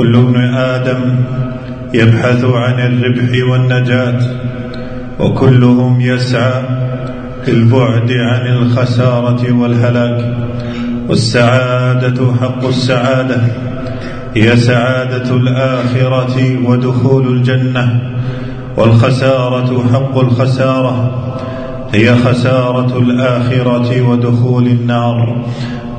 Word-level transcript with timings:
كل 0.00 0.16
ابن 0.16 0.54
آدم 0.54 1.00
يبحث 1.94 2.44
عن 2.44 2.80
الربح 2.80 3.50
والنجاة 3.50 4.20
وكلهم 5.18 6.00
يسعى 6.00 6.62
في 7.44 7.50
البعد 7.50 8.12
عن 8.12 8.46
الخسارة 8.46 9.52
والهلاك. 9.52 10.36
والسعادة 11.08 12.32
حق 12.40 12.66
السعادة 12.66 13.40
هي 14.34 14.56
سعادة 14.56 15.36
الآخرة 15.36 16.58
ودخول 16.66 17.26
الجنة. 17.36 18.00
والخسارة 18.76 19.84
حق 19.92 20.18
الخسارة 20.18 21.24
هي 21.94 22.16
خسارة 22.16 22.98
الآخرة 22.98 24.02
ودخول 24.02 24.66
النار. 24.66 25.44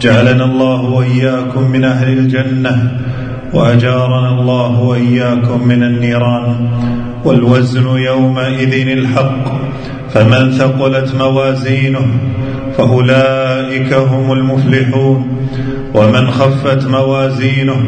جعلنا 0.02 0.46
الله 0.46 0.82
وإياكم 0.82 1.72
من 1.72 1.84
أهل 1.84 2.18
الجنة 2.18 2.98
وأجارنا 3.54 4.30
الله 4.30 4.80
وإياكم 4.80 5.68
من 5.68 5.84
النيران 5.84 6.70
والوزن 7.26 7.88
يومئذ 7.88 8.88
الحق 8.88 9.62
فمن 10.14 10.52
ثقلت 10.52 11.16
موازينه 11.16 12.08
فأولئك 12.78 13.94
هم 13.94 14.32
المفلحون 14.32 15.28
ومن 15.94 16.32
خفت 16.32 16.88
موازينه 16.88 17.84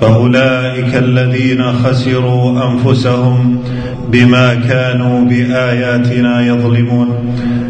فأولئك 0.00 0.94
الذين 0.94 1.62
خسروا 1.72 2.70
أنفسهم 2.70 3.58
بما 4.08 4.54
كانوا 4.54 5.24
بآياتنا 5.24 6.46
يظلمون. 6.46 7.08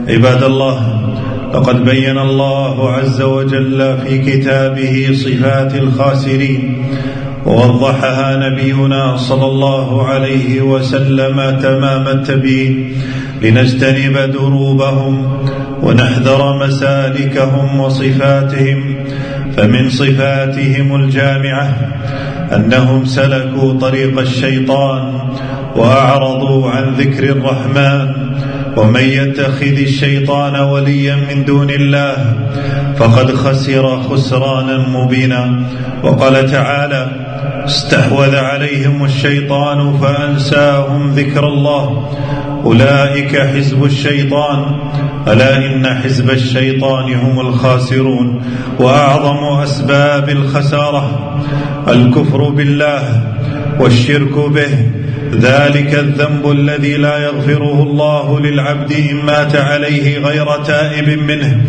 عباد 0.09 0.43
الله 0.43 1.01
لقد 1.55 1.85
بين 1.85 2.19
الله 2.19 2.91
عز 2.91 3.23
وجل 3.23 3.97
في 3.99 4.19
كتابه 4.19 5.11
صفات 5.13 5.75
الخاسرين 5.75 6.85
ووضحها 7.47 8.37
نبينا 8.37 9.17
صلى 9.17 9.47
الله 9.47 10.07
عليه 10.07 10.61
وسلم 10.63 11.59
تمام 11.63 12.09
التبيين. 12.09 12.97
لنجتنب 13.43 14.17
دروبهم 14.33 15.39
ونحذر 15.83 16.67
مسالكهم 16.67 17.81
وصفاتهم 17.81 18.95
فمن 19.57 19.91
صفاتهم 19.91 20.95
الجامعة 20.95 21.69
أنهم 22.57 23.05
سلكوا 23.05 23.73
طريق 23.73 24.21
الشيطان 24.21 25.19
وأعرضوا 25.77 26.71
عن 26.71 26.95
ذكر 26.95 27.25
الرحمن. 27.25 28.35
ومن 28.77 29.01
يتخذ 29.01 29.79
الشيطان 29.79 30.57
وليا 30.57 31.17
من 31.17 31.45
دون 31.45 31.71
الله 31.71 32.35
فقد 32.97 33.35
خسر 33.35 34.03
خسرانا 34.03 34.79
مبينا 34.89 35.63
وقال 36.03 36.51
تعالى 36.51 37.11
استحوذ 37.65 38.37
عليهم 38.37 39.05
الشيطان 39.05 39.99
فأنساهم 39.99 41.11
ذكر 41.11 41.47
الله 41.47 42.11
أولئك 42.65 43.37
حزب 43.37 43.85
الشيطان 43.85 44.65
ألا 45.29 45.57
إن 45.57 45.87
حزب 45.87 46.31
الشيطان 46.31 47.15
هم 47.15 47.41
الخاسرون 47.41 48.43
وأعظم 48.79 49.61
أسباب 49.63 50.29
الخسارة 50.29 51.35
الكفر 51.89 52.49
بالله 52.49 53.23
والشرك 53.81 54.39
به 54.39 55.04
ذلك 55.41 55.95
الذنب 55.95 56.51
الذي 56.51 56.97
لا 56.97 57.19
يغفره 57.19 57.83
الله 57.83 58.41
للعبد 58.41 58.93
إن 58.93 59.17
مات 59.17 59.57
عليه 59.57 60.19
غير 60.19 60.47
تائب 60.67 61.19
منه. 61.19 61.61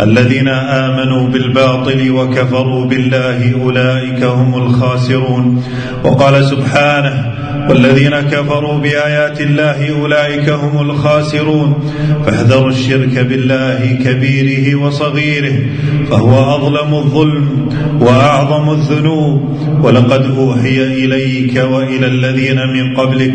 الذين 0.00 0.48
آمنوا 0.48 1.28
بالباطل 1.28 2.10
وكفروا 2.10 2.84
بالله 2.84 3.62
أولئك 3.62 4.22
هم 4.22 4.54
الخاسرون. 4.54 5.64
وقال 6.04 6.44
سبحانه 6.44 7.32
والذين 7.68 8.20
كفروا 8.20 8.78
بآيات 8.78 9.40
الله 9.40 10.00
أولئك 10.00 10.48
هم 10.48 10.90
الخاسرون. 10.90 11.74
فاحذروا 12.26 12.70
الشرك 12.70 13.18
بالله 13.18 13.98
كبيره 14.04 14.74
وصغيره 14.74 15.58
فهو 16.10 16.56
أظلم 16.56 16.94
الظلم 16.94 17.68
وأعظم 18.00 18.70
الذنوب. 18.70 19.58
ولقد 19.82 20.38
أوحي 20.38 20.82
إليك 20.82 21.56
وإلى 21.56 22.06
الذين 22.06 22.56
من 22.56 22.96
قبلك 22.96 23.34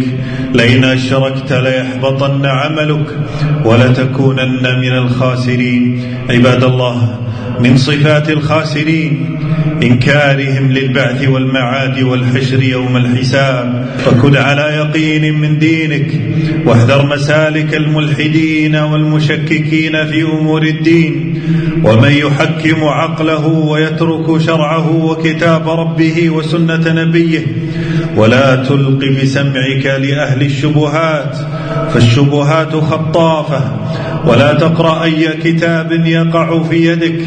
لئن 0.53 0.83
أشركت 0.83 1.53
ليحبطن 1.53 2.45
عملك 2.45 3.07
ولتكونن 3.65 4.79
من 4.81 4.93
الخاسرين. 4.97 5.83
عباد 6.29 6.63
الله 6.63 7.19
من 7.59 7.77
صفات 7.77 8.29
الخاسرين 8.29 9.39
إنكارهم 9.83 10.71
للبعث 10.71 11.27
والمعاد 11.27 11.99
والحشر 11.99 12.63
يوم 12.63 12.97
الحساب. 12.97 13.85
فكن 13.97 14.35
على 14.35 14.61
يقين 14.61 15.39
من 15.41 15.59
دينك 15.59 16.11
واحذر 16.65 17.05
مسالك 17.05 17.75
الملحدين 17.75 18.75
والمشككين 18.75 20.05
في 20.05 20.23
أمور 20.23 20.63
الدين. 20.63 21.41
ومن 21.83 22.11
يحكم 22.11 22.83
عقله 22.83 23.47
ويترك 23.47 24.41
شرعه 24.41 24.95
وكتاب 25.05 25.69
ربه 25.69 26.29
وسنة 26.29 26.93
نبيه 27.03 27.45
ولا 28.15 28.55
تلق 28.55 28.99
بسمعك 29.21 29.85
لأهل 29.85 30.41
الشبهات 30.41 31.37
فالشبهات 31.93 32.75
خطافة. 32.75 33.86
ولا 34.25 34.53
تقرأ 34.53 35.03
أي 35.03 35.27
كتاب 35.27 35.91
يقع 35.91 36.63
في 36.63 36.75
يدك 36.91 37.21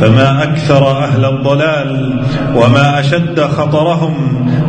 فما 0.00 0.42
أكثر 0.42 0.90
أهل 0.90 1.24
الضلال 1.24 2.22
وما 2.54 3.00
أشد 3.00 3.40
خطرهم 3.40 4.14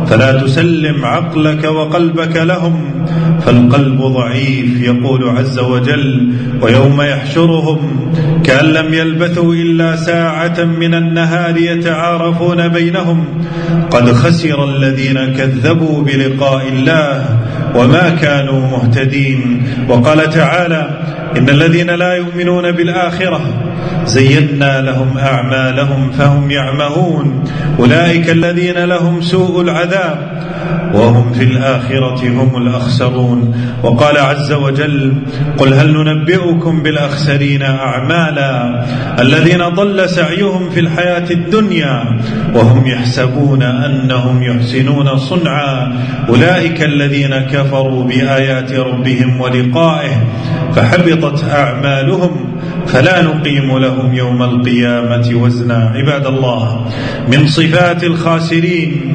فلا 0.06 0.40
تسلم 0.40 1.04
عقلك 1.04 1.64
وقلبك 1.64 2.36
لهم 2.36 3.06
فالقلب 3.46 4.02
ضعيف 4.02 4.82
يقول 4.82 5.28
عز 5.28 5.58
وجل 5.58 6.32
ويوم 6.62 7.02
يحشرهم 7.02 8.10
كأن 8.44 8.64
لم 8.64 8.94
يلبثوا 8.94 9.54
إلا 9.54 9.96
ساعة 9.96 10.64
من 10.64 10.94
النهار 10.94 11.56
يتعارفون 11.56 12.68
بينهم 12.68 13.24
قد 13.90 14.12
خسر 14.12 14.64
الذين 14.64 15.32
كذبوا 15.32 16.02
بلقاء 16.02 16.68
الله 16.68 17.38
وما 17.74 18.08
كانوا 18.10 18.60
مهتدين 18.60 19.62
وقال 19.88 20.30
تعالى 20.30 21.00
إن 21.38 21.48
الذين 21.48 21.90
لا 21.90 22.14
يؤمنون 22.14 22.72
بالآخرة 22.72 23.40
زينا 24.06 24.80
لهم 24.80 25.18
أعمالهم 25.18 26.10
فهم 26.10 26.50
يعمهون. 26.50 27.44
أولئك 27.78 28.30
الذين 28.30 28.84
لهم 28.84 29.20
سوء 29.20 29.60
العذاب 29.60 30.44
وهم 30.94 31.32
في 31.32 31.44
الآخرة 31.44 32.28
هم 32.28 32.56
الأخسرون. 32.56 33.54
وقال 33.82 34.18
عز 34.18 34.52
وجل 34.52 35.14
قل 35.58 35.74
هل 35.74 35.92
ننبئكم 35.92 36.82
بالأخسرين 36.82 37.62
أعمالا 37.62 38.84
الذين 39.20 39.68
ضل 39.68 40.08
سعيهم 40.08 40.70
في 40.70 40.80
الحياة 40.80 41.30
الدنيا 41.30 42.04
وهم 42.54 42.86
يحسبون 42.86 43.62
أنهم 43.62 44.42
يحسنون 44.42 45.16
صنعا. 45.16 45.92
أولئك 46.28 46.82
الذين 46.82 47.34
كفروا 47.36 48.04
بآيات 48.04 48.72
ربهم 48.72 49.40
ولقائه 49.40 50.24
فحبطت 50.76 51.44
أعمالهم 51.44 52.30
فلا 52.86 53.22
نقيم 53.22 53.78
لهم 53.78 54.14
يوم 54.14 54.42
القيامة 54.42 55.30
وزنا. 55.34 55.92
عباد 55.94 56.26
الله 56.26 56.86
من 57.32 57.46
صفات 57.46 58.04
الخاسرين 58.04 59.14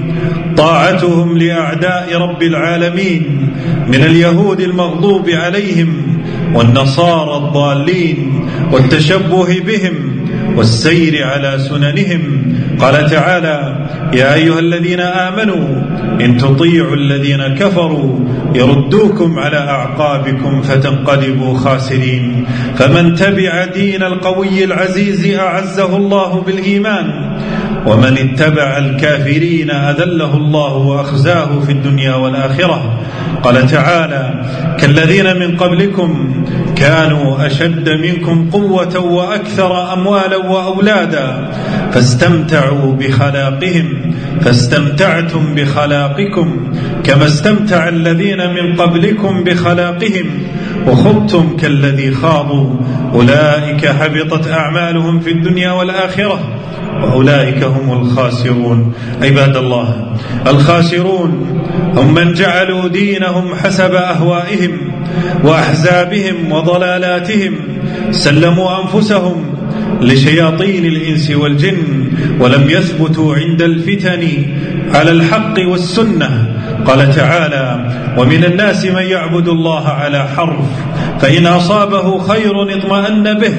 طاعتهم 0.57 1.37
لأعداء 1.37 2.17
رب 2.17 2.43
العالمين 2.43 3.49
من 3.87 4.03
اليهود 4.03 4.59
المغضوب 4.59 5.29
عليهم 5.29 6.19
والنصارى 6.53 7.37
الضالين 7.37 8.47
والتشبه 8.71 9.59
بهم 9.59 10.25
والسير 10.55 11.23
على 11.23 11.59
سننهم 11.59 12.53
قال 12.79 13.09
تعالى 13.09 13.85
يا 14.13 14.33
أيها 14.33 14.59
الذين 14.59 14.99
آمنوا 14.99 15.67
إن 16.21 16.37
تطيعوا 16.37 16.95
الذين 16.95 17.47
كفروا 17.47 18.19
يردوكم 18.55 19.39
على 19.39 19.57
أعقابكم 19.57 20.61
فتنقلبوا 20.61 21.57
خاسرين. 21.57 22.45
فمن 22.75 23.15
تبع 23.15 23.65
دين 23.65 24.03
القوي 24.03 24.63
العزيز 24.63 25.35
أعزه 25.39 25.97
الله 25.97 26.41
بالإيمان 26.41 27.05
ومن 27.87 28.17
اتبع 28.17 28.77
الكافرين 28.77 29.71
أذله 29.71 30.33
الله 30.33 30.73
وأخزاه 30.73 31.59
في 31.59 31.71
الدنيا 31.71 32.15
والآخرة. 32.15 32.99
قال 33.43 33.67
تعالى 33.67 34.45
كالذين 34.79 35.39
من 35.39 35.57
قبلكم 35.57 36.43
كانوا 36.75 37.45
أشد 37.47 37.89
منكم 37.89 38.49
قوة 38.49 38.99
وأكثر 38.99 39.93
أموالا 39.93 40.37
وأولادا 40.37 41.51
فاستمتعوا 41.91 42.93
بخلاقهم 42.93 44.13
فاستمتعتم 44.41 45.55
بخلاقكم 45.55 46.73
كما 47.03 47.25
استمتع 47.25 47.87
الذين 47.87 48.37
من 48.37 48.75
قبلكم 48.75 49.43
بخلاقهم 49.43 50.25
وخضتم 50.87 51.57
كالذي 51.57 52.11
خاضوا. 52.11 52.75
أولئك 53.13 53.85
حبطت 53.85 54.47
أعمالهم 54.47 55.19
في 55.19 55.31
الدنيا 55.31 55.71
والآخرة. 55.71 56.58
واولئك 57.03 57.63
هم 57.63 58.01
الخاسرون. 58.01 58.93
عباد 59.21 59.57
الله 59.57 60.13
الخاسرون 60.47 61.61
هم 61.95 62.13
من 62.13 62.33
جعلوا 62.33 62.87
دينهم 62.87 63.55
حسب 63.55 63.93
أهوائهم 63.93 64.71
وأحزابهم 65.43 66.51
وضلالاتهم. 66.51 67.53
سلموا 68.11 68.83
أنفسهم 68.83 69.45
لشياطين 70.01 70.85
الإنس 70.85 71.31
والجن 71.31 72.11
ولم 72.39 72.69
يثبتوا 72.69 73.35
عند 73.35 73.61
الفتن 73.61 74.27
على 74.93 75.11
الحق 75.11 75.53
والسنة. 75.67 76.55
قال 76.87 77.15
تعالى 77.15 77.89
ومن 78.17 78.43
الناس 78.43 78.85
من 78.85 79.03
يعبد 79.03 79.47
الله 79.47 79.87
على 79.87 80.27
حرف 80.27 80.65
فإن 81.19 81.47
أصابه 81.47 82.19
خير 82.19 82.77
اطمأن 82.77 83.33
به 83.33 83.53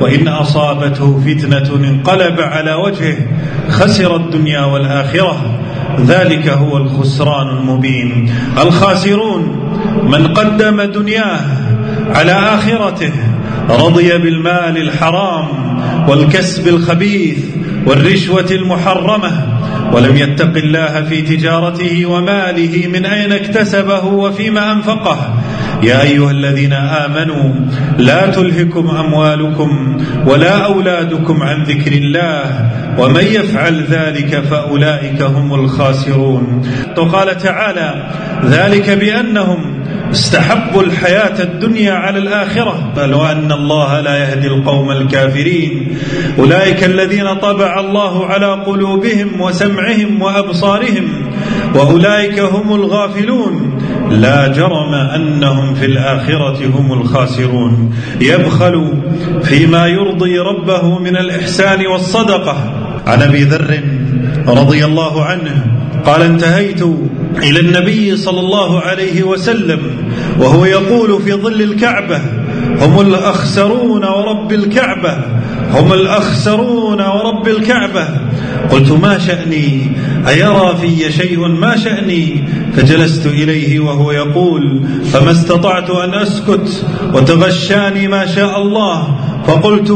وإن 0.00 0.28
أصابته 0.28 1.20
فتنة 1.26 1.76
انقلب 1.76 2.40
على 2.40 2.74
وجهه 2.74 3.16
خسر 3.70 4.16
الدنيا 4.16 4.64
والآخرة. 4.64 5.60
ذلك 6.06 6.48
هو 6.48 6.76
الخسران 6.76 7.48
المبين. 7.48 8.30
الخاسرون 8.62 9.70
من 10.02 10.26
قدم 10.26 10.82
دنياه 10.82 11.40
على 12.14 12.32
آخرته 12.32 13.12
رضي 13.70 14.18
بالمال 14.18 14.76
الحرام 14.76 15.46
والكسب 16.08 16.68
الخبيث 16.68 17.38
والرشوة 17.86 18.46
المحرمة 18.50 19.30
ولم 19.92 20.16
يتق 20.16 20.56
الله 20.56 21.02
في 21.08 21.22
تجارته 21.22 22.06
وماله 22.06 22.86
من 22.86 23.06
أين 23.06 23.32
اكتسبه 23.32 24.04
وفيما 24.04 24.72
أنفقه. 24.72 25.34
يا 25.82 26.02
أيها 26.02 26.30
الذين 26.30 26.72
آمنوا 26.72 27.54
لا 27.98 28.26
تلهكم 28.26 28.90
أموالكم 28.90 29.96
ولا 30.26 30.64
أولادكم 30.64 31.42
عن 31.42 31.62
ذكر 31.62 31.92
الله 31.92 32.70
ومن 32.98 33.24
يفعل 33.24 33.84
ذلك 33.90 34.40
فأولئك 34.50 35.22
هم 35.22 35.54
الخاسرون. 35.54 36.62
وقال 36.98 37.38
تعالى 37.38 38.10
ذلك 38.44 38.90
بأنهم 38.90 39.78
استحبوا 40.10 40.82
الحياة 40.82 41.42
الدنيا 41.42 41.92
على 41.92 42.18
الآخرة 42.18 42.92
بل 42.96 43.14
وأن 43.14 43.52
الله 43.52 44.00
لا 44.00 44.16
يهدي 44.16 44.46
القوم 44.46 44.90
الكافرين. 44.90 45.98
أولئك 46.38 46.84
الذين 46.84 47.34
طبع 47.34 47.80
الله 47.80 48.26
على 48.26 48.46
قلوبهم 48.46 49.40
وسمعهم 49.40 50.22
وأبصارهم 50.22 51.30
وأولئك 51.74 52.40
هم 52.40 52.74
الغافلون. 52.74 53.77
لا 54.10 54.48
جرم 54.48 54.94
أنهم 54.94 55.74
في 55.74 55.86
الآخرة 55.86 56.66
هم 56.66 56.92
الخاسرون. 56.92 57.94
يبخل 58.20 58.92
فيما 59.42 59.86
يرضي 59.86 60.38
ربه 60.38 60.98
من 60.98 61.16
الإحسان 61.16 61.86
والصدقة. 61.86 62.74
عن 63.06 63.22
أبي 63.22 63.42
ذر 63.42 63.80
رضي 64.46 64.84
الله 64.84 65.24
عنه 65.24 65.66
قال 66.06 66.22
انتهيت 66.22 66.82
إلى 67.42 67.60
النبي 67.60 68.16
صلى 68.16 68.40
الله 68.40 68.80
عليه 68.80 69.22
وسلم 69.22 69.80
وهو 70.38 70.64
يقول 70.64 71.22
في 71.22 71.32
ظل 71.32 71.62
الكعبة 71.62 72.20
هم 72.80 73.00
الأخسرون 73.00 74.04
ورب 74.04 74.52
الكعبة 74.52 75.18
هم 75.72 75.92
الأخسرون 75.92 77.00
ورب 77.00 77.48
الكعبة. 77.48 78.08
قلت 78.70 78.92
ما 78.92 79.18
شأني؟ 79.18 79.92
أيرى 80.28 80.76
في 80.80 81.12
شيء 81.12 81.48
ما 81.48 81.76
شأني؟ 81.76 82.44
فجلست 82.76 83.26
إليه 83.26 83.80
وهو 83.80 84.12
يقول 84.12 84.84
فما 85.12 85.30
استطعت 85.30 85.90
أن 85.90 86.14
أسكت 86.14 86.86
وتغشاني 87.14 88.08
ما 88.08 88.26
شاء 88.26 88.62
الله. 88.62 89.18
فقلت 89.46 89.90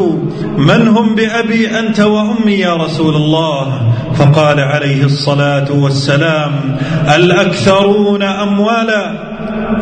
من 0.57 0.89
هم 0.89 1.15
بأبي 1.15 1.79
أنت 1.79 2.01
وأمي 2.01 2.53
يا 2.53 2.75
رسول 2.77 3.17
الله؟ 3.17 3.93
فقال 4.15 4.61
عليه 4.61 5.05
الصلاة 5.05 5.73
والسلام 5.73 6.79
الأكثرون 7.17 8.23
أموالا 8.23 9.33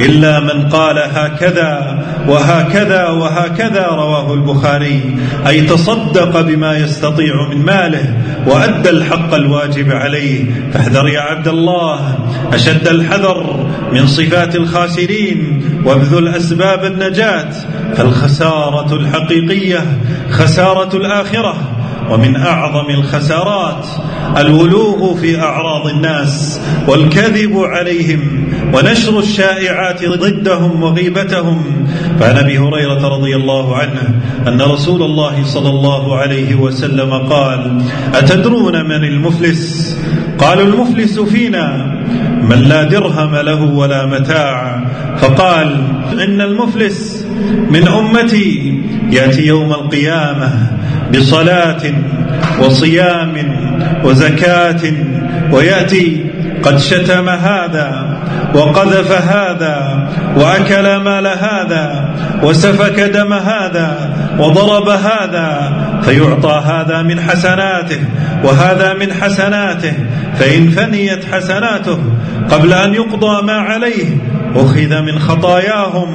إلا 0.01 0.41
من 0.41 0.69
قال 0.69 0.99
هكذا. 0.99 2.00
وهكذا 2.29 3.09
وهكذا 3.09 3.87
رواه 3.87 4.35
البخاري. 4.35 5.17
أي 5.47 5.61
تصدق 5.61 6.41
بما 6.41 6.77
يستطيع 6.77 7.49
من 7.51 7.65
ماله 7.65 8.15
وأدى 8.47 8.91
الحق 8.91 9.35
الواجب 9.35 9.93
عليه. 9.93 10.45
فاحذر 10.73 11.09
يا 11.09 11.21
عبد 11.21 11.49
الله. 11.49 12.19
أشد 12.53 12.89
الحذر 12.89 13.67
من 13.93 14.07
صفات 14.07 14.57
الخاسرين 14.57 15.63
وابذل 15.85 16.29
أسباب 16.29 16.85
النجاة. 16.85 17.51
فالخسارة 17.97 18.95
الحقيقية 18.95 19.99
خسارة 20.31 20.97
الآخرة. 20.97 21.57
ومن 22.11 22.37
أعظم 22.37 22.91
الخسارات 22.91 23.87
الولوغ 24.37 25.15
في 25.21 25.41
أعراض 25.41 25.87
الناس 25.87 26.61
والكذب 26.89 27.57
عليهم 27.57 28.21
ونشر 28.75 29.19
الشائعات 29.19 30.05
ضدهم 30.05 30.83
وغيبتهم. 30.83 31.87
فعن 32.21 32.37
أبي 32.37 32.59
هريرة 32.59 33.09
رضي 33.09 33.37
الله 33.37 33.77
عنه 33.77 34.21
أن 34.49 34.61
رسول 34.61 35.03
الله 35.03 35.45
صلى 35.45 35.69
الله 35.69 36.17
عليه 36.17 36.55
وسلم 36.55 37.15
قال 37.15 37.83
أتدرون 38.15 38.85
من 38.85 39.05
المفلس؟ 39.05 39.97
قالوا 40.39 40.65
المفلس 40.65 41.21
فينا. 41.21 41.97
من 42.43 42.63
لا 42.63 42.83
درهم 42.83 43.37
له 43.37 43.63
ولا 43.63 44.07
متاع. 44.07 44.85
فقال 45.19 45.83
إن 46.13 46.41
المفلس 46.41 47.27
من 47.71 47.89
أمتي 47.89 48.81
يأتي 49.11 49.47
يوم 49.47 49.73
القيامة. 49.73 50.80
بصلاة 51.15 51.83
وصيام 52.61 53.35
وزكاة 54.05 54.83
ويأتي 55.53 56.31
قد 56.63 56.79
شتم 56.79 57.29
هذا 57.29 58.19
وقذف 58.55 59.13
هذا 59.13 60.09
وأكل 60.37 60.97
مال 60.97 61.27
هذا 61.27 62.15
وسفك 62.43 63.01
دم 63.01 63.33
هذا 63.33 64.11
وضرب 64.39 64.89
هذا 64.89 65.73
فيعطى 66.03 66.63
هذا 66.67 67.03
من 67.03 67.21
حسناته 67.21 68.01
وهذا 68.45 68.95
من 68.95 69.13
حسناته 69.13 69.93
فإن 70.39 70.71
فنيت 70.71 71.25
حسناته 71.35 71.99
قبل 72.51 72.73
أن 72.73 72.95
يقضى 72.95 73.47
ما 73.47 73.53
عليه 73.53 74.17
أخذ 74.57 75.03
من 75.03 75.19
خطاياهم 75.19 76.09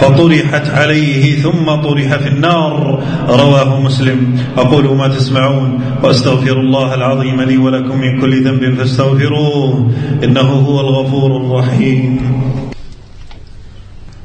فطرحت 0.00 0.70
عليه 0.70 1.42
ثم 1.42 1.64
طرح 1.64 2.16
في 2.16 2.28
النار 2.28 3.02
رواه 3.28 3.80
مسلم. 3.80 4.38
أقول 4.58 4.96
ما 4.96 5.08
تسمعون 5.08 5.80
وأستغفر 6.02 6.60
الله 6.60 6.94
العظيم 6.94 7.40
لي 7.40 7.56
ولكم 7.56 8.00
من 8.00 8.20
كل 8.20 8.44
ذنب 8.44 8.74
فاستغفروه 8.74 9.90
إنه 10.24 10.40
هو 10.40 10.80
الغفور 10.80 11.36
الرحيم. 11.36 12.20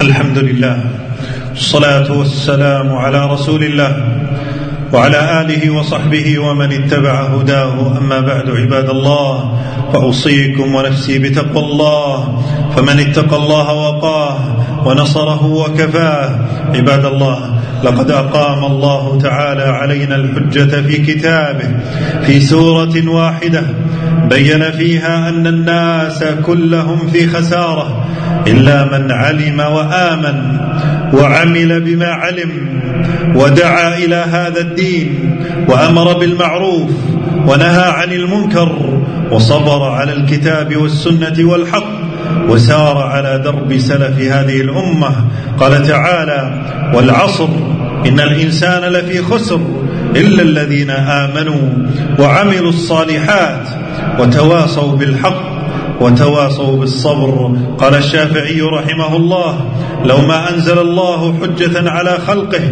الحمد 0.02 0.38
لله 0.38 0.84
الصلاة 1.52 2.18
والسلام 2.18 2.96
على 2.96 3.26
رسول 3.32 3.64
الله 3.64 3.92
وعلى 4.94 5.42
آله 5.42 5.70
وصحبه 5.70 6.40
ومن 6.40 6.72
اتبع 6.72 7.22
هداه. 7.22 7.98
أما 7.98 8.20
بعد 8.20 8.50
عباد 8.50 8.90
الله 8.90 9.60
فأوصيكم 9.94 10.76
ونفسي 10.76 11.20
بتقوى 11.20 11.64
الله. 11.64 12.44
فمن 12.76 13.00
اتقى 13.00 13.36
الله 13.36 13.74
وقاه 13.74 14.38
ونصره 14.86 15.46
وكفاه. 15.46 16.30
عباد 16.76 17.06
الله 17.06 17.40
لقد 17.84 18.12
أقام 18.12 18.66
الله 18.66 19.20
تعالى 19.22 19.64
علينا 19.64 20.16
الحجة 20.16 20.82
في 20.82 20.98
كتابه 20.98 21.70
في 22.26 22.40
سورة 22.40 23.10
واحدة. 23.10 23.64
بين 24.30 24.72
فيها 24.72 25.30
أن 25.30 25.48
الناس 25.48 26.24
كلهم 26.46 27.08
في 27.08 27.28
خسارة 27.28 28.06
إلا 28.48 28.86
من 28.86 29.12
علم 29.12 29.60
وآمن. 29.60 30.58
وعمل 31.14 31.80
بما 31.82 32.08
علم 32.08 32.82
ودعا 33.36 33.98
إلى 33.98 34.16
هذا 34.16 34.62
الدين 34.62 35.40
وأمر 35.70 36.18
بالمعروف 36.18 36.92
ونهى 37.48 37.90
عن 37.90 38.12
المنكر 38.12 39.00
وصبر 39.32 39.84
على 39.84 40.14
الكتاب 40.14 40.78
والسنة 40.78 41.36
والحق 41.40 42.08
وسار 42.50 42.98
على 42.98 43.42
درب 43.44 43.78
سلف 43.78 44.20
هذه 44.20 44.62
الأمة. 44.62 45.12
قال 45.60 45.88
تعالى 45.88 46.64
والعصر 46.94 47.50
إن 48.06 48.20
الإنسان 48.20 48.82
لفي 48.92 49.24
خسر 49.24 49.62
إلا 50.16 50.42
الذين 50.42 50.90
آمنوا 50.90 51.70
وعملوا 52.20 52.70
الصالحات 52.70 53.68
وتواصوا 54.20 54.98
بالحق. 54.98 55.57
وتواصوا 56.02 56.78
بالصبر. 56.78 57.58
قال 57.78 57.96
الشافعي 57.96 58.62
رحمه 58.62 59.16
الله 59.16 59.72
لو 60.06 60.18
ما 60.18 60.54
أنزل 60.54 60.80
الله 60.80 61.40
حجة 61.42 61.90
على 61.90 62.18
خلقه 62.28 62.64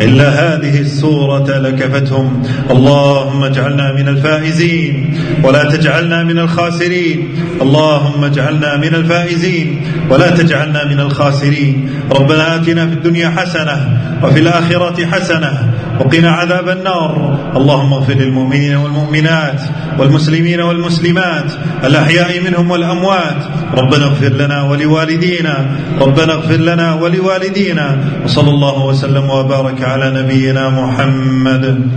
إلا 0.00 0.28
هذه 0.28 0.80
السورة 0.80 1.58
لكفتهم. 1.58 2.42
اللهم 2.70 3.44
اجعلنا 3.44 3.92
من 3.92 4.08
الفائزين 4.08 5.18
ولا 5.44 5.64
تجعلنا 5.64 6.24
من 6.24 6.38
الخاسرين. 6.38 7.28
اللهم 7.62 8.24
اجعلنا 8.24 8.76
من 8.76 8.94
الفائزين 8.94 9.86
ولا 10.10 10.30
تجعلنا 10.30 10.84
من 10.84 11.00
الخاسرين. 11.00 11.90
ربنا 12.12 12.56
آتنا 12.56 12.86
في 12.86 12.92
الدنيا 12.92 13.28
حسنة 13.28 13.98
وفي 14.22 14.40
الآخرة 14.40 15.06
حسنة 15.06 15.74
وقنا 16.00 16.30
عذاب 16.30 16.68
النار. 16.68 17.12
اللهم 17.56 17.92
اغفر 17.92 18.14
للمؤمنين 18.14 18.76
والمؤمنات 18.76 19.60
والمسلمين 19.98 20.60
والمسلمات 20.60 21.52
الأحياء 21.84 22.40
منهم 22.40 22.70
والأموات. 22.70 23.40
ربنا 23.78 24.04
اغفر 24.04 24.32
لنا 24.32 24.62
ولوالدينا 24.62 25.66
ربنا 26.00 26.32
اغفر 26.32 26.56
لنا 26.56 26.94
ولوالدينا. 26.94 27.98
وصلى 28.24 28.50
الله 28.50 28.84
وسلم 28.84 29.30
وبارك 29.30 29.82
على 29.82 30.22
نبينا 30.22 30.70
محمد. 30.70 31.90